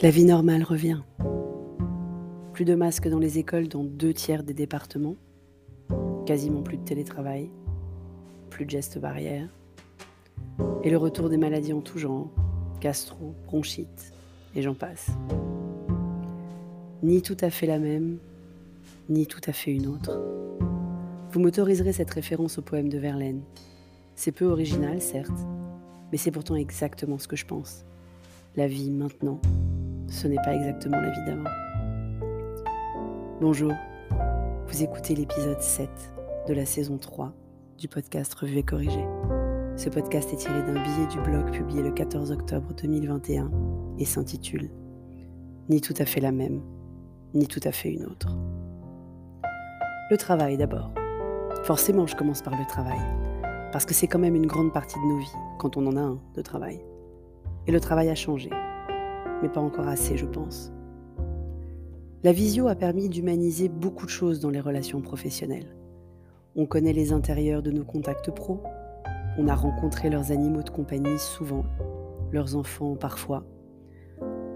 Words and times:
La 0.00 0.10
vie 0.10 0.24
normale 0.24 0.62
revient. 0.62 1.00
Plus 2.52 2.64
de 2.64 2.76
masques 2.76 3.08
dans 3.08 3.18
les 3.18 3.38
écoles 3.38 3.66
dans 3.66 3.82
deux 3.82 4.14
tiers 4.14 4.44
des 4.44 4.54
départements. 4.54 5.16
Quasiment 6.24 6.62
plus 6.62 6.76
de 6.76 6.84
télétravail. 6.84 7.50
Plus 8.48 8.64
de 8.64 8.70
gestes 8.70 9.00
barrières. 9.00 9.48
Et 10.84 10.90
le 10.90 10.96
retour 10.96 11.28
des 11.28 11.36
maladies 11.36 11.72
en 11.72 11.80
tout 11.80 11.98
genre. 11.98 12.30
Gastro, 12.80 13.34
bronchite, 13.46 14.12
et 14.54 14.62
j'en 14.62 14.74
passe. 14.74 15.10
Ni 17.02 17.20
tout 17.20 17.36
à 17.40 17.50
fait 17.50 17.66
la 17.66 17.80
même, 17.80 18.18
ni 19.08 19.26
tout 19.26 19.40
à 19.48 19.52
fait 19.52 19.72
une 19.72 19.88
autre. 19.88 20.16
Vous 21.32 21.40
m'autoriserez 21.40 21.92
cette 21.92 22.10
référence 22.10 22.58
au 22.58 22.62
poème 22.62 22.88
de 22.88 22.98
Verlaine. 22.98 23.42
C'est 24.14 24.30
peu 24.30 24.44
original, 24.44 25.02
certes, 25.02 25.40
mais 26.12 26.18
c'est 26.18 26.30
pourtant 26.30 26.54
exactement 26.54 27.18
ce 27.18 27.26
que 27.26 27.34
je 27.34 27.46
pense. 27.46 27.84
La 28.54 28.68
vie 28.68 28.92
maintenant 28.92 29.40
ce 30.08 30.26
n'est 30.26 30.36
pas 30.36 30.54
exactement 30.54 31.00
la 31.00 31.10
vie 31.10 31.24
d'avant. 31.26 31.50
Bonjour, 33.40 33.72
vous 34.66 34.82
écoutez 34.82 35.14
l'épisode 35.14 35.60
7 35.60 35.88
de 36.48 36.54
la 36.54 36.64
saison 36.64 36.98
3 36.98 37.32
du 37.78 37.88
podcast 37.88 38.32
Revue 38.34 38.58
et 38.58 38.62
Corrigé. 38.62 39.04
Ce 39.76 39.88
podcast 39.88 40.32
est 40.32 40.38
tiré 40.38 40.62
d'un 40.62 40.82
billet 40.82 41.06
du 41.10 41.20
blog 41.20 41.52
publié 41.52 41.82
le 41.82 41.92
14 41.92 42.32
octobre 42.32 42.72
2021 42.74 43.50
et 43.98 44.04
s'intitule 44.04 44.70
Ni 45.68 45.80
tout 45.80 45.94
à 45.98 46.04
fait 46.04 46.20
la 46.20 46.32
même, 46.32 46.62
ni 47.34 47.46
tout 47.46 47.60
à 47.64 47.70
fait 47.70 47.92
une 47.92 48.06
autre. 48.06 48.36
Le 50.10 50.16
travail 50.16 50.56
d'abord. 50.56 50.90
Forcément, 51.64 52.06
je 52.06 52.16
commence 52.16 52.40
par 52.40 52.56
le 52.58 52.66
travail, 52.66 53.00
parce 53.72 53.84
que 53.84 53.92
c'est 53.92 54.06
quand 54.06 54.18
même 54.18 54.36
une 54.36 54.46
grande 54.46 54.72
partie 54.72 54.98
de 54.98 55.04
nos 55.04 55.18
vies, 55.18 55.36
quand 55.58 55.76
on 55.76 55.86
en 55.86 55.96
a 55.96 56.00
un 56.00 56.18
de 56.34 56.40
travail. 56.40 56.80
Et 57.66 57.72
le 57.72 57.80
travail 57.80 58.08
a 58.08 58.14
changé 58.14 58.48
mais 59.42 59.48
pas 59.48 59.60
encore 59.60 59.88
assez, 59.88 60.16
je 60.16 60.26
pense. 60.26 60.72
La 62.24 62.32
visio 62.32 62.66
a 62.66 62.74
permis 62.74 63.08
d'humaniser 63.08 63.68
beaucoup 63.68 64.04
de 64.04 64.10
choses 64.10 64.40
dans 64.40 64.50
les 64.50 64.60
relations 64.60 65.00
professionnelles. 65.00 65.76
On 66.56 66.66
connaît 66.66 66.92
les 66.92 67.12
intérieurs 67.12 67.62
de 67.62 67.70
nos 67.70 67.84
contacts 67.84 68.32
pros, 68.32 68.60
on 69.38 69.46
a 69.46 69.54
rencontré 69.54 70.10
leurs 70.10 70.32
animaux 70.32 70.64
de 70.64 70.70
compagnie 70.70 71.18
souvent, 71.18 71.64
leurs 72.32 72.56
enfants 72.56 72.96
parfois. 72.96 73.44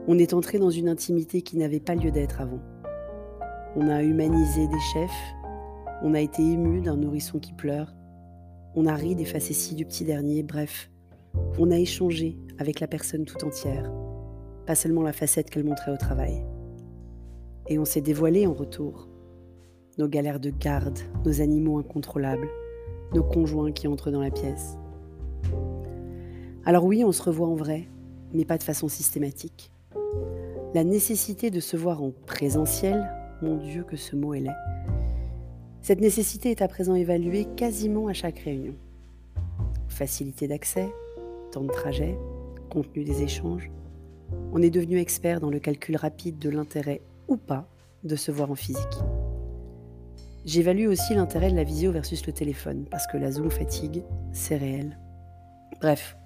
On 0.08 0.18
est 0.18 0.34
entré 0.34 0.58
dans 0.58 0.70
une 0.70 0.88
intimité 0.88 1.42
qui 1.42 1.56
n'avait 1.56 1.78
pas 1.78 1.94
lieu 1.94 2.10
d'être 2.10 2.40
avant. 2.40 2.58
On 3.76 3.88
a 3.88 4.02
humanisé 4.02 4.66
des 4.66 4.80
chefs, 4.92 5.34
on 6.02 6.14
a 6.14 6.20
été 6.20 6.42
ému 6.42 6.80
d'un 6.80 6.96
nourrisson 6.96 7.38
qui 7.38 7.52
pleure, 7.52 7.94
on 8.74 8.86
a 8.86 8.94
ri 8.96 9.14
des 9.14 9.24
facéties 9.24 9.76
du 9.76 9.84
petit 9.84 10.04
dernier, 10.04 10.42
bref, 10.42 10.90
on 11.60 11.70
a 11.70 11.78
échangé 11.78 12.36
avec 12.58 12.80
la 12.80 12.88
personne 12.88 13.24
tout 13.24 13.44
entière 13.44 13.92
pas 14.66 14.74
seulement 14.74 15.02
la 15.02 15.12
facette 15.12 15.50
qu'elle 15.50 15.64
montrait 15.64 15.92
au 15.92 15.96
travail. 15.96 16.42
Et 17.68 17.78
on 17.78 17.84
s'est 17.84 18.00
dévoilé 18.00 18.46
en 18.46 18.52
retour. 18.52 19.08
Nos 19.98 20.08
galères 20.08 20.40
de 20.40 20.50
garde, 20.50 20.98
nos 21.24 21.40
animaux 21.40 21.78
incontrôlables, 21.78 22.48
nos 23.14 23.22
conjoints 23.22 23.72
qui 23.72 23.88
entrent 23.88 24.10
dans 24.10 24.22
la 24.22 24.30
pièce. 24.30 24.76
Alors 26.64 26.84
oui, 26.84 27.04
on 27.04 27.12
se 27.12 27.22
revoit 27.22 27.48
en 27.48 27.54
vrai, 27.54 27.88
mais 28.32 28.44
pas 28.44 28.58
de 28.58 28.62
façon 28.62 28.88
systématique. 28.88 29.72
La 30.74 30.84
nécessité 30.84 31.50
de 31.50 31.60
se 31.60 31.76
voir 31.76 32.02
en 32.02 32.12
présentiel, 32.26 33.10
mon 33.42 33.56
Dieu 33.56 33.84
que 33.84 33.96
ce 33.96 34.16
mot 34.16 34.32
est 34.32 34.40
laid, 34.40 34.56
cette 35.82 36.00
nécessité 36.00 36.52
est 36.52 36.62
à 36.62 36.68
présent 36.68 36.94
évaluée 36.94 37.44
quasiment 37.56 38.06
à 38.06 38.12
chaque 38.12 38.38
réunion. 38.38 38.74
Facilité 39.88 40.46
d'accès, 40.46 40.88
temps 41.50 41.64
de 41.64 41.72
trajet, 41.72 42.16
contenu 42.70 43.02
des 43.02 43.22
échanges, 43.22 43.68
on 44.52 44.62
est 44.62 44.70
devenu 44.70 44.98
expert 44.98 45.40
dans 45.40 45.50
le 45.50 45.58
calcul 45.58 45.96
rapide 45.96 46.38
de 46.38 46.50
l'intérêt 46.50 47.00
ou 47.28 47.36
pas 47.36 47.68
de 48.04 48.16
se 48.16 48.30
voir 48.30 48.50
en 48.50 48.54
physique. 48.54 48.98
J'évalue 50.44 50.88
aussi 50.88 51.14
l'intérêt 51.14 51.50
de 51.50 51.56
la 51.56 51.64
visio 51.64 51.92
versus 51.92 52.26
le 52.26 52.32
téléphone, 52.32 52.84
parce 52.90 53.06
que 53.06 53.16
la 53.16 53.30
Zoom 53.30 53.50
fatigue, 53.50 54.02
c'est 54.32 54.56
réel. 54.56 54.98
Bref, 55.80 56.16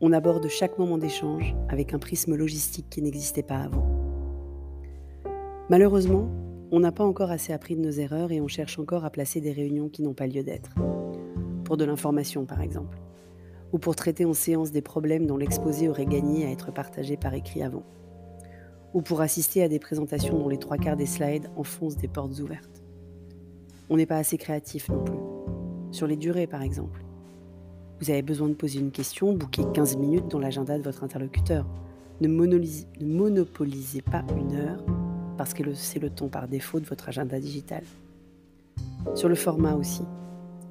on 0.00 0.12
aborde 0.12 0.48
chaque 0.48 0.78
moment 0.78 0.98
d'échange 0.98 1.54
avec 1.68 1.94
un 1.94 1.98
prisme 1.98 2.34
logistique 2.34 2.90
qui 2.90 3.00
n'existait 3.00 3.42
pas 3.42 3.58
avant. 3.58 3.86
Malheureusement, 5.70 6.28
on 6.70 6.80
n'a 6.80 6.92
pas 6.92 7.04
encore 7.04 7.30
assez 7.30 7.52
appris 7.52 7.76
de 7.76 7.80
nos 7.80 7.90
erreurs 7.90 8.32
et 8.32 8.40
on 8.40 8.48
cherche 8.48 8.78
encore 8.78 9.04
à 9.04 9.10
placer 9.10 9.40
des 9.40 9.52
réunions 9.52 9.88
qui 9.88 10.02
n'ont 10.02 10.14
pas 10.14 10.26
lieu 10.26 10.42
d'être. 10.42 10.74
Pour 11.64 11.76
de 11.76 11.84
l'information, 11.84 12.44
par 12.44 12.60
exemple 12.60 12.98
ou 13.72 13.78
pour 13.78 13.96
traiter 13.96 14.24
en 14.24 14.34
séance 14.34 14.72
des 14.72 14.82
problèmes 14.82 15.26
dont 15.26 15.36
l'exposé 15.36 15.88
aurait 15.88 16.06
gagné 16.06 16.46
à 16.46 16.50
être 16.50 16.72
partagé 16.72 17.16
par 17.16 17.34
écrit 17.34 17.62
avant, 17.62 17.84
ou 18.94 19.02
pour 19.02 19.20
assister 19.20 19.62
à 19.62 19.68
des 19.68 19.78
présentations 19.78 20.38
dont 20.38 20.48
les 20.48 20.58
trois 20.58 20.78
quarts 20.78 20.96
des 20.96 21.06
slides 21.06 21.50
enfoncent 21.56 21.96
des 21.96 22.08
portes 22.08 22.38
ouvertes. 22.40 22.82
On 23.90 23.96
n'est 23.96 24.06
pas 24.06 24.18
assez 24.18 24.38
créatif 24.38 24.88
non 24.88 25.02
plus. 25.02 25.18
Sur 25.90 26.06
les 26.06 26.16
durées, 26.16 26.46
par 26.46 26.62
exemple. 26.62 27.04
Vous 28.00 28.10
avez 28.10 28.22
besoin 28.22 28.48
de 28.48 28.54
poser 28.54 28.78
une 28.78 28.90
question, 28.90 29.32
bouquez 29.32 29.64
15 29.74 29.96
minutes 29.96 30.28
dans 30.28 30.38
l'agenda 30.38 30.78
de 30.78 30.82
votre 30.82 31.02
interlocuteur. 31.02 31.66
Ne, 32.20 32.28
ne 32.28 33.14
monopolisez 33.14 34.02
pas 34.02 34.24
une 34.36 34.54
heure 34.54 34.84
parce 35.36 35.54
que 35.54 35.74
c'est 35.74 35.98
le 35.98 36.10
ton 36.10 36.28
par 36.28 36.48
défaut 36.48 36.80
de 36.80 36.86
votre 36.86 37.08
agenda 37.08 37.40
digital. 37.40 37.82
Sur 39.14 39.28
le 39.28 39.34
format 39.34 39.74
aussi. 39.74 40.02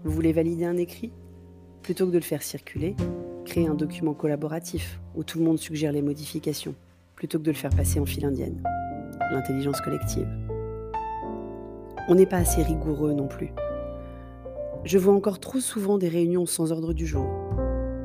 Vous 0.03 0.11
voulez 0.11 0.31
valider 0.31 0.65
un 0.65 0.77
écrit? 0.77 1.11
Plutôt 1.87 2.05
que 2.05 2.11
de 2.11 2.17
le 2.17 2.21
faire 2.21 2.43
circuler, 2.43 2.97
créez 3.45 3.65
un 3.65 3.73
document 3.73 4.13
collaboratif 4.13 4.99
où 5.15 5.23
tout 5.23 5.39
le 5.39 5.45
monde 5.45 5.57
suggère 5.57 5.93
les 5.93 6.01
modifications, 6.01 6.75
plutôt 7.15 7.39
que 7.39 7.43
de 7.45 7.51
le 7.51 7.55
faire 7.55 7.73
passer 7.73 8.01
en 8.01 8.05
file 8.05 8.25
indienne. 8.25 8.61
L'intelligence 9.31 9.79
collective. 9.79 10.27
On 12.09 12.15
n'est 12.15 12.25
pas 12.25 12.39
assez 12.39 12.61
rigoureux 12.61 13.13
non 13.13 13.29
plus. 13.29 13.53
Je 14.83 14.97
vois 14.97 15.13
encore 15.13 15.39
trop 15.39 15.61
souvent 15.61 15.97
des 15.97 16.09
réunions 16.09 16.45
sans 16.45 16.73
ordre 16.73 16.91
du 16.91 17.07
jour, 17.07 17.25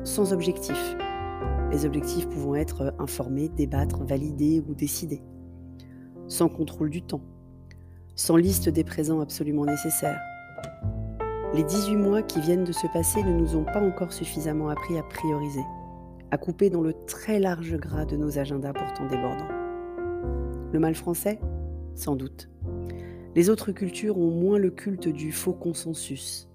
sans 0.05 0.31
objectif. 0.31 0.95
Les 1.69 1.85
objectifs 1.85 2.29
pouvant 2.29 2.55
être 2.55 2.95
informer, 2.99 3.49
débattre, 3.49 4.05
valider 4.05 4.63
ou 4.65 4.75
décider. 4.75 5.21
Sans 6.29 6.47
contrôle 6.47 6.89
du 6.89 7.01
temps. 7.01 7.25
Sans 8.15 8.37
liste 8.37 8.69
des 8.69 8.85
présents 8.85 9.19
absolument 9.19 9.65
nécessaires 9.65 10.21
les 11.53 11.63
18 11.63 11.97
mois 11.97 12.23
qui 12.23 12.41
viennent 12.41 12.63
de 12.63 12.71
se 12.71 12.87
passer 12.87 13.21
ne 13.21 13.31
nous 13.31 13.55
ont 13.55 13.63
pas 13.63 13.81
encore 13.81 14.11
suffisamment 14.11 14.69
appris 14.69 14.97
à 14.97 15.03
prioriser, 15.03 15.63
à 16.31 16.37
couper 16.37 16.71
dans 16.71 16.81
le 16.81 16.93
très 17.05 17.39
large 17.39 17.77
gras 17.77 18.05
de 18.05 18.17
nos 18.17 18.39
agendas 18.39 18.73
pourtant 18.73 19.05
débordants. 19.05 19.51
Le 20.71 20.79
mal 20.79 20.95
français 20.95 21.39
Sans 21.93 22.15
doute. 22.15 22.49
Les 23.35 23.51
autres 23.51 23.71
cultures 23.71 24.17
ont 24.17 24.31
moins 24.31 24.57
le 24.57 24.71
culte 24.71 25.07
du 25.07 25.31
faux 25.31 25.53
consensus, 25.53 26.49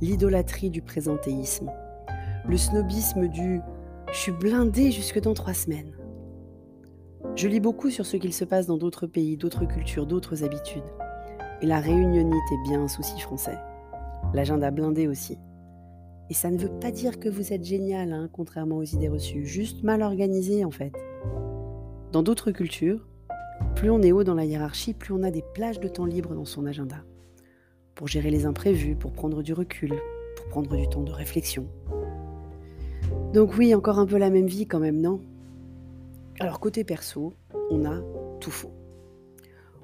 l'idolâtrie 0.00 0.70
du 0.70 0.80
présentéisme, 0.80 1.70
le 2.48 2.56
snobisme 2.56 3.28
du 3.28 3.60
je 4.12 4.18
suis 4.18 4.32
blindé 4.32 4.90
jusque 4.90 5.20
dans 5.20 5.34
trois 5.34 5.54
semaines. 5.54 5.92
Je 7.34 7.48
lis 7.48 7.60
beaucoup 7.60 7.90
sur 7.90 8.04
ce 8.04 8.16
qu'il 8.16 8.32
se 8.32 8.44
passe 8.44 8.66
dans 8.66 8.76
d'autres 8.76 9.06
pays, 9.06 9.36
d'autres 9.36 9.66
cultures, 9.66 10.06
d'autres 10.06 10.42
habitudes. 10.42 10.82
Et 11.62 11.66
la 11.66 11.80
réunionite 11.80 12.52
est 12.52 12.68
bien 12.68 12.82
un 12.82 12.88
souci 12.88 13.18
français 13.20 13.58
l'agenda 14.34 14.70
blindé 14.70 15.08
aussi. 15.08 15.38
Et 16.30 16.34
ça 16.34 16.50
ne 16.50 16.58
veut 16.58 16.70
pas 16.80 16.90
dire 16.90 17.18
que 17.18 17.28
vous 17.28 17.52
êtes 17.52 17.64
génial, 17.64 18.12
hein, 18.12 18.28
contrairement 18.32 18.78
aux 18.78 18.84
idées 18.84 19.08
reçues, 19.08 19.44
juste 19.44 19.82
mal 19.82 20.02
organisé 20.02 20.64
en 20.64 20.70
fait. 20.70 20.92
Dans 22.12 22.22
d'autres 22.22 22.50
cultures, 22.50 23.06
plus 23.74 23.90
on 23.90 24.02
est 24.02 24.12
haut 24.12 24.24
dans 24.24 24.34
la 24.34 24.44
hiérarchie, 24.44 24.94
plus 24.94 25.12
on 25.12 25.22
a 25.22 25.30
des 25.30 25.44
plages 25.54 25.80
de 25.80 25.88
temps 25.88 26.04
libre 26.04 26.34
dans 26.34 26.44
son 26.44 26.66
agenda. 26.66 26.96
Pour 27.94 28.08
gérer 28.08 28.30
les 28.30 28.46
imprévus, 28.46 28.96
pour 28.96 29.12
prendre 29.12 29.42
du 29.42 29.52
recul, 29.52 29.94
pour 30.36 30.46
prendre 30.48 30.76
du 30.76 30.88
temps 30.88 31.02
de 31.02 31.12
réflexion. 31.12 31.66
Donc 33.32 33.56
oui, 33.56 33.74
encore 33.74 33.98
un 33.98 34.06
peu 34.06 34.18
la 34.18 34.30
même 34.30 34.46
vie 34.46 34.66
quand 34.66 34.80
même, 34.80 35.00
non? 35.00 35.20
Alors 36.40 36.60
côté 36.60 36.84
perso, 36.84 37.34
on 37.70 37.84
a 37.84 38.00
tout 38.40 38.50
faux. 38.50 38.72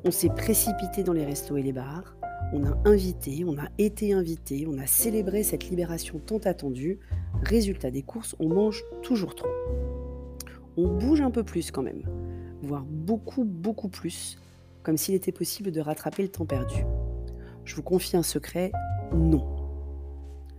On 0.04 0.10
s'est 0.10 0.30
précipité 0.30 1.02
dans 1.02 1.12
les 1.12 1.24
restos 1.24 1.56
et 1.56 1.62
les 1.62 1.72
bars, 1.72 2.16
on 2.52 2.64
a 2.64 2.76
invité, 2.86 3.44
on 3.46 3.58
a 3.58 3.68
été 3.76 4.12
invité, 4.12 4.66
on 4.66 4.78
a 4.78 4.86
célébré 4.86 5.42
cette 5.42 5.68
libération 5.68 6.18
tant 6.18 6.38
attendue. 6.38 6.98
Résultat 7.42 7.90
des 7.90 8.02
courses, 8.02 8.34
on 8.38 8.48
mange 8.48 8.84
toujours 9.02 9.34
trop. 9.34 9.50
On 10.76 10.88
bouge 10.96 11.20
un 11.20 11.30
peu 11.30 11.42
plus 11.42 11.70
quand 11.70 11.82
même, 11.82 12.02
voire 12.62 12.84
beaucoup, 12.84 13.44
beaucoup 13.44 13.88
plus, 13.88 14.38
comme 14.82 14.96
s'il 14.96 15.14
était 15.14 15.32
possible 15.32 15.72
de 15.72 15.80
rattraper 15.80 16.22
le 16.22 16.28
temps 16.28 16.46
perdu. 16.46 16.84
Je 17.64 17.74
vous 17.74 17.82
confie 17.82 18.16
un 18.16 18.22
secret, 18.22 18.72
non. 19.12 19.44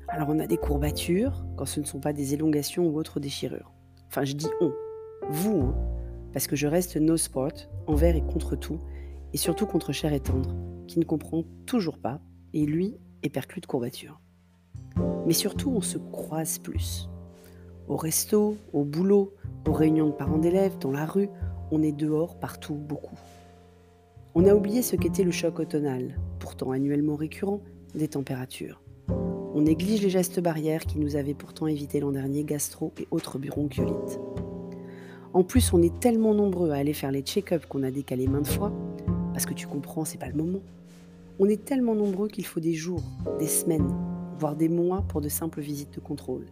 Alors 0.10 0.30
on 0.30 0.40
a 0.40 0.48
des 0.48 0.58
courbatures 0.58 1.46
quand 1.56 1.66
ce 1.66 1.80
ne 1.80 1.86
sont 1.86 2.00
pas 2.00 2.14
des 2.14 2.34
élongations 2.34 2.88
ou 2.88 2.98
autres 2.98 3.20
déchirures. 3.20 3.72
Enfin 4.08 4.26
je 4.26 4.34
dis 4.34 4.50
on, 4.62 4.74
vous, 5.30 5.62
hein, 5.62 5.76
parce 6.34 6.48
que 6.48 6.56
je 6.56 6.68
reste 6.68 6.98
no 6.98 7.18
sport, 7.18 7.52
envers 7.88 8.16
et 8.16 8.22
contre 8.22 8.56
tout, 8.56 8.80
et 9.34 9.38
surtout 9.38 9.66
contre 9.66 9.92
cher 9.92 10.14
et 10.14 10.20
tendre 10.20 10.56
qui 10.90 11.00
ne 11.00 11.06
comprend 11.06 11.44
toujours 11.68 12.00
pas, 12.00 12.20
et 12.54 12.66
lui 12.66 12.96
est 13.22 13.30
perclus 13.30 13.62
de 13.62 13.68
courbatures. 13.68 14.20
Mais 15.28 15.34
surtout, 15.34 15.70
on 15.70 15.82
se 15.82 16.00
croise 16.00 16.58
plus. 16.58 17.08
Au 17.88 17.96
resto, 17.96 18.58
au 18.74 18.84
boulot, 18.84 19.34
aux 19.68 19.72
réunions 19.72 20.08
de 20.08 20.14
parents 20.14 20.40
d'élèves, 20.40 20.80
dans 20.80 20.92
la 20.92 21.06
rue, 21.06 21.30
on 21.72 21.84
est 21.84 21.92
dehors 21.92 22.40
partout 22.40 22.74
beaucoup. 22.74 23.18
On 24.34 24.46
a 24.46 24.56
oublié 24.56 24.82
ce 24.82 24.96
qu'était 24.96 25.24
le 25.24 25.32
choc 25.32 25.60
automnal, 25.60 26.20
pourtant 26.40 26.72
annuellement 26.72 27.16
récurrent, 27.16 27.62
des 27.94 28.08
températures. 28.08 28.82
On 29.54 29.62
néglige 29.62 30.02
les 30.02 30.10
gestes 30.10 30.40
barrières 30.40 30.86
qui 30.86 30.98
nous 30.98 31.16
avaient 31.16 31.36
pourtant 31.36 31.68
évité 31.68 32.00
l'an 32.00 32.12
dernier 32.12 32.44
gastro 32.44 32.94
et 33.00 33.08
autres 33.12 33.38
bronchiolites. 33.38 34.20
En 35.34 35.44
plus, 35.44 35.72
on 35.72 35.82
est 35.84 36.00
tellement 36.00 36.34
nombreux 36.34 36.72
à 36.72 36.78
aller 36.78 36.94
faire 36.94 37.12
les 37.12 37.22
check-ups 37.22 37.68
qu'on 37.68 37.84
a 37.84 37.92
décalé 37.92 38.28
maintes 38.28 38.48
fois, 38.48 38.72
parce 39.34 39.46
que 39.46 39.54
tu 39.54 39.68
comprends, 39.68 40.06
c'est 40.06 40.18
pas 40.18 40.30
le 40.30 40.36
moment. 40.36 40.62
On 41.42 41.48
est 41.48 41.64
tellement 41.64 41.96
nombreux 41.96 42.28
qu'il 42.28 42.46
faut 42.46 42.60
des 42.60 42.74
jours, 42.74 43.02
des 43.40 43.48
semaines, 43.48 43.96
voire 44.38 44.58
des 44.58 44.68
mois 44.68 45.06
pour 45.08 45.22
de 45.22 45.30
simples 45.30 45.62
visites 45.62 45.94
de 45.94 46.02
contrôle. 46.02 46.48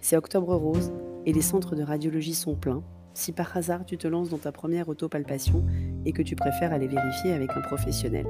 C'est 0.00 0.16
octobre 0.16 0.54
rose 0.54 0.92
et 1.26 1.34
les 1.34 1.42
centres 1.42 1.76
de 1.76 1.82
radiologie 1.82 2.32
sont 2.32 2.54
pleins. 2.54 2.82
Si 3.12 3.32
par 3.32 3.54
hasard 3.54 3.84
tu 3.84 3.98
te 3.98 4.08
lances 4.08 4.30
dans 4.30 4.38
ta 4.38 4.50
première 4.50 4.88
autopalpation 4.88 5.62
et 6.06 6.12
que 6.12 6.22
tu 6.22 6.36
préfères 6.36 6.72
aller 6.72 6.88
vérifier 6.88 7.34
avec 7.34 7.50
un 7.50 7.60
professionnel, 7.60 8.26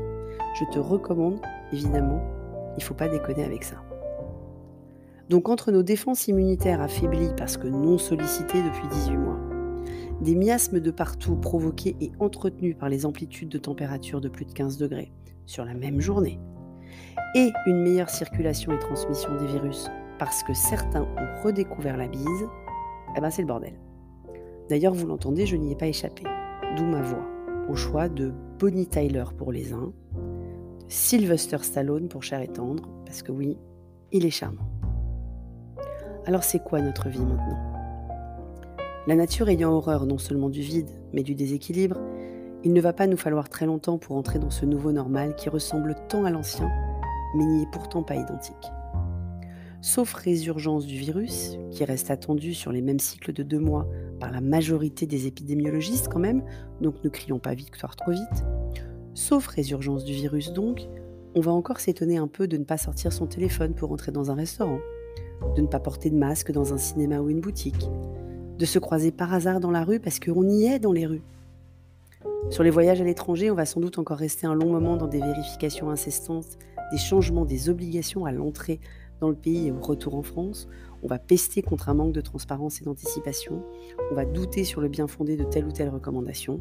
je 0.58 0.64
te 0.73 0.81
recommande, 0.81 1.41
évidemment, 1.73 2.25
il 2.76 2.81
ne 2.81 2.85
faut 2.85 2.94
pas 2.94 3.08
déconner 3.08 3.44
avec 3.44 3.62
ça. 3.62 3.76
Donc 5.31 5.49
entre 5.49 5.70
nos 5.70 5.85
défenses 5.85 6.26
immunitaires 6.26 6.81
affaiblies 6.81 7.35
parce 7.37 7.56
que 7.56 7.69
non 7.69 7.99
sollicitées 7.99 8.64
depuis 8.64 8.88
18 8.88 9.17
mois, 9.17 9.38
des 10.20 10.35
miasmes 10.35 10.81
de 10.81 10.91
partout 10.91 11.37
provoqués 11.37 11.94
et 12.00 12.11
entretenus 12.19 12.76
par 12.76 12.88
les 12.88 13.06
amplitudes 13.06 13.49
de 13.49 13.58
température 13.58 14.20
de 14.20 14.29
plus 14.29 14.44
de 14.44 14.52
15 14.52 14.76
degrés 14.76 15.12
sur 15.46 15.64
la 15.64 15.75
même 15.75 16.00
journée, 16.00 16.41
et 17.35 17.52
une 17.67 17.82
meilleure 17.82 18.11
circulation 18.11 18.73
et 18.73 18.79
transmission 18.79 19.35
des 19.37 19.46
virus 19.46 19.91
parce 20.19 20.43
que 20.43 20.55
certains 20.55 21.02
ont 21.02 21.43
redécouvert 21.43 21.96
la 21.96 22.08
bise, 22.08 22.49
eh 23.17 23.20
ben 23.20 23.31
c'est 23.31 23.43
le 23.43 23.49
bordel. 23.49 23.75
D'ailleurs, 24.69 24.94
vous 24.94 25.06
l'entendez, 25.06 25.46
je 25.46 25.56
n'y 25.56 25.73
ai 25.73 25.76
pas 25.76 25.87
échappé. 25.87 26.23
D'où 26.76 26.85
ma 26.85 27.02
voix, 27.02 27.26
au 27.69 27.75
choix 27.75 28.08
de 28.08 28.32
Bonnie 28.58 28.87
Tyler 28.87 29.25
pour 29.37 29.52
les 29.52 29.73
uns, 29.73 29.93
Sylvester 30.88 31.58
Stallone 31.58 32.08
pour 32.08 32.23
Cher 32.23 32.41
et 32.41 32.49
Tendre, 32.49 32.88
parce 33.05 33.23
que 33.23 33.32
oui, 33.32 33.58
il 34.12 34.25
est 34.25 34.31
charmant. 34.31 34.69
Alors 36.26 36.44
c'est 36.44 36.62
quoi 36.62 36.81
notre 36.81 37.08
vie 37.08 37.25
maintenant? 37.25 37.58
La 39.06 39.17
nature 39.17 39.49
ayant 39.49 39.73
horreur 39.73 40.06
non 40.06 40.19
seulement 40.19 40.49
du 40.49 40.61
vide, 40.61 40.88
mais 41.12 41.23
du 41.23 41.35
déséquilibre, 41.35 41.99
il 42.64 42.72
ne 42.72 42.81
va 42.81 42.94
pas 42.94 43.06
nous 43.06 43.19
falloir 43.19 43.50
très 43.50 43.66
longtemps 43.66 43.99
pour 43.99 44.16
entrer 44.16 44.38
dans 44.38 44.50
ce 44.50 44.64
nouveau 44.64 44.90
normal 44.90 45.37
qui 45.37 45.50
ressemble 45.50 45.94
tant 46.08 46.25
à 46.25 46.31
l'ancien, 46.31 46.70
mais 47.37 47.44
n'y 47.44 47.62
est 47.62 47.70
pourtant 47.70 48.02
pas 48.02 48.16
identique. 48.16 48.56
Sauf 49.82 50.14
résurgence 50.14 50.87
du 50.87 50.96
virus, 50.96 51.58
qui 51.70 51.84
reste 51.84 52.11
attendu 52.11 52.55
sur 52.55 52.72
les 52.72 52.81
mêmes 52.81 52.99
cycles 52.99 53.34
de 53.34 53.43
deux 53.43 53.58
mois 53.58 53.87
par 54.19 54.31
la 54.31 54.40
majorité 54.40 55.05
des 55.05 55.26
épidémiologistes 55.26 56.08
quand 56.08 56.20
même, 56.20 56.43
donc 56.81 57.05
ne 57.05 57.11
crions 57.11 57.38
pas 57.38 57.52
victoire 57.52 57.96
trop 57.96 58.12
vite. 58.12 58.44
Sauf 59.12 59.46
résurgence 59.46 60.06
du 60.06 60.14
virus 60.14 60.55
donc, 60.55 60.88
on 61.34 61.40
va 61.40 61.52
encore 61.52 61.81
s'étonner 61.81 62.17
un 62.17 62.28
peu 62.28 62.49
de 62.49 62.56
ne 62.56 62.64
pas 62.64 62.78
sortir 62.78 63.12
son 63.12 63.26
téléphone 63.26 63.75
pour 63.75 63.93
entrer 63.93 64.10
dans 64.10 64.31
un 64.31 64.34
restaurant, 64.34 64.81
de 65.55 65.60
ne 65.60 65.67
pas 65.67 65.81
porter 65.81 66.08
de 66.08 66.17
masque 66.17 66.50
dans 66.50 66.72
un 66.72 66.78
cinéma 66.78 67.20
ou 67.20 67.28
une 67.28 67.40
boutique, 67.40 67.90
de 68.56 68.64
se 68.64 68.78
croiser 68.78 69.10
par 69.10 69.34
hasard 69.34 69.60
dans 69.60 69.70
la 69.70 69.84
rue 69.84 70.00
parce 70.00 70.19
qu'on 70.19 70.49
y 70.49 70.64
est 70.64 70.78
dans 70.78 70.93
les 70.93 71.05
rues. 71.05 71.22
Sur 72.50 72.62
les 72.62 72.70
voyages 72.70 73.00
à 73.00 73.05
l'étranger, 73.05 73.50
on 73.50 73.55
va 73.55 73.64
sans 73.64 73.81
doute 73.81 73.99
encore 73.99 74.19
rester 74.19 74.46
un 74.46 74.55
long 74.55 74.70
moment 74.70 74.96
dans 74.96 75.08
des 75.08 75.20
vérifications 75.20 75.91
incestantes, 75.91 76.58
des 76.93 76.99
changements 76.99 77.44
des 77.44 77.69
obligations 77.69 78.26
à 78.26 78.32
l'entrée 78.32 78.81
dans 79.20 79.29
le 79.29 79.35
pays 79.35 79.69
et 79.69 79.73
au 79.73 79.81
retour 79.81 80.14
en 80.14 80.23
France. 80.23 80.69
On 81.02 81.08
va 81.08 81.19
pester 81.19 81.62
contre 81.62 81.88
un 81.88 81.94
manque 81.94 82.12
de 82.12 82.20
transparence 82.20 82.81
et 82.81 82.85
d'anticipation. 82.85 83.64
On 84.11 84.14
va 84.14 84.25
douter 84.25 84.64
sur 84.64 84.81
le 84.81 84.88
bien 84.88 85.06
fondé 85.06 85.37
de 85.37 85.44
telle 85.44 85.64
ou 85.64 85.73
telle 85.73 85.88
recommandation, 85.88 86.61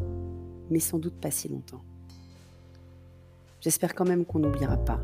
mais 0.70 0.80
sans 0.80 1.00
doute 1.00 1.20
pas 1.20 1.32
si 1.32 1.50
longtemps. 1.50 1.84
J'espère 3.62 3.94
quand 3.94 4.08
même 4.08 4.26
qu'on 4.26 4.40
n'oubliera 4.40 4.78
pas 4.78 5.02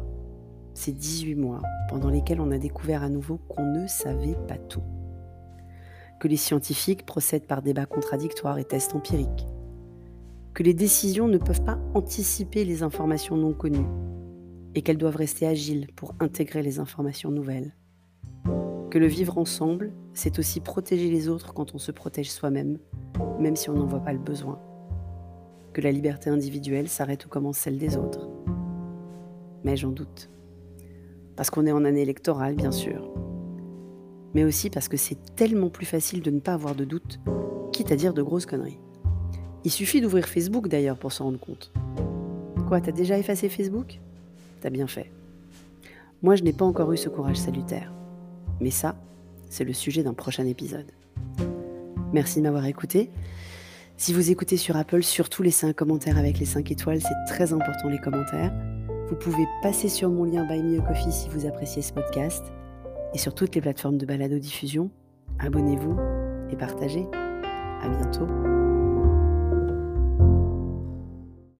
ces 0.74 0.92
18 0.92 1.36
mois 1.36 1.62
pendant 1.90 2.10
lesquels 2.10 2.40
on 2.40 2.52
a 2.52 2.58
découvert 2.58 3.04
à 3.04 3.10
nouveau 3.10 3.38
qu'on 3.50 3.66
ne 3.66 3.86
savait 3.88 4.38
pas 4.48 4.58
tout. 4.58 4.84
Que 6.20 6.28
les 6.28 6.38
scientifiques 6.38 7.06
procèdent 7.06 7.48
par 7.48 7.62
débats 7.62 7.86
contradictoires 7.86 8.58
et 8.58 8.66
tests 8.66 8.96
empiriques. 8.96 9.46
Que 10.54 10.64
les 10.64 10.74
décisions 10.74 11.28
ne 11.28 11.38
peuvent 11.38 11.64
pas 11.64 11.80
anticiper 11.94 12.66
les 12.66 12.84
informations 12.84 13.38
non 13.38 13.54
connues 13.54 13.88
et 14.76 14.82
qu'elles 14.82 14.98
doivent 14.98 15.16
rester 15.16 15.48
agiles 15.48 15.88
pour 15.96 16.16
intégrer 16.20 16.64
les 16.64 16.80
informations 16.80 17.32
nouvelles. 17.32 17.76
Que 18.90 18.98
le 18.98 19.08
vivre 19.08 19.38
ensemble, 19.38 19.94
c'est 20.14 20.40
aussi 20.40 20.60
protéger 20.60 21.10
les 21.10 21.30
autres 21.30 21.54
quand 21.54 21.76
on 21.76 21.78
se 21.78 21.92
protège 21.92 22.32
soi-même, 22.32 22.80
même 23.40 23.56
si 23.56 23.70
on 23.70 23.74
n'en 23.74 23.86
voit 23.86 24.04
pas 24.04 24.14
le 24.14 24.20
besoin. 24.20 24.60
Que 25.74 25.82
la 25.82 25.92
liberté 25.92 26.30
individuelle 26.30 26.90
s'arrête 26.90 27.26
où 27.26 27.30
commence 27.30 27.58
celle 27.58 27.78
des 27.78 27.98
autres. 27.98 28.28
Mais 29.64 29.78
j'en 29.78 29.92
doute. 29.92 30.30
Parce 31.36 31.50
qu'on 31.50 31.68
est 31.68 31.72
en 31.72 31.86
année 31.86 32.02
électorale, 32.02 32.56
bien 32.56 32.72
sûr. 32.72 33.14
Mais 34.34 34.44
aussi 34.44 34.70
parce 34.70 34.88
que 34.88 34.98
c'est 34.98 35.36
tellement 35.36 35.70
plus 35.70 35.86
facile 35.86 36.22
de 36.22 36.32
ne 36.32 36.40
pas 36.40 36.54
avoir 36.54 36.76
de 36.76 36.86
doute, 36.86 37.20
quitte 37.72 37.92
à 37.92 37.96
dire 37.96 38.14
de 38.14 38.22
grosses 38.22 38.46
conneries. 38.46 38.80
Il 39.66 39.72
suffit 39.72 40.02
d'ouvrir 40.02 40.28
Facebook 40.28 40.68
d'ailleurs 40.68 40.98
pour 40.98 41.12
s'en 41.12 41.26
rendre 41.26 41.40
compte. 41.40 41.72
Quoi, 42.68 42.82
t'as 42.82 42.92
déjà 42.92 43.18
effacé 43.18 43.50
Facebook? 43.50 44.00
T'as 44.62 44.70
bien 44.70 44.88
fait. 44.88 45.12
Moi, 46.22 46.36
je 46.36 46.44
n'ai 46.44 46.54
pas 46.54 46.66
encore 46.66 46.92
eu 46.92 46.98
ce 46.98 47.10
courage 47.10 47.38
salutaire. 47.38 47.92
Mais 48.60 48.72
ça, 48.72 48.96
c'est 49.50 49.64
le 49.64 49.74
sujet 49.74 50.04
d'un 50.04 50.14
prochain 50.14 50.46
épisode. 50.46 50.92
Merci 52.14 52.40
de 52.40 52.44
m'avoir 52.44 52.66
écouté. 52.66 53.10
Si 53.98 54.14
vous 54.14 54.32
écoutez 54.32 54.58
sur 54.58 54.78
Apple, 54.78 55.04
surtout 55.04 55.44
laissez 55.44 55.66
un 55.66 55.74
commentaire 55.74 56.18
avec 56.18 56.40
les 56.40 56.46
5 56.46 56.72
étoiles, 56.72 57.02
c'est 57.02 57.34
très 57.34 57.52
important 57.52 57.90
les 57.90 58.00
commentaires. 58.00 58.54
Vous 59.10 59.16
pouvez 59.16 59.46
passer 59.62 59.90
sur 59.90 60.10
mon 60.10 60.24
lien 60.24 60.46
Buy 60.46 60.62
Me 60.62 60.80
a 60.80 60.82
Coffee 60.82 61.12
si 61.12 61.30
vous 61.30 61.46
appréciez 61.46 61.82
ce 61.82 61.94
podcast. 61.94 62.44
Et 63.14 63.18
sur 63.18 63.34
toutes 63.34 63.56
les 63.56 63.62
plateformes 63.62 63.98
de 63.98 64.06
balado-diffusion, 64.06 64.90
abonnez-vous 65.40 65.98
et 66.52 66.56
partagez. 66.56 67.08
À 67.82 67.90
bientôt. 67.90 68.59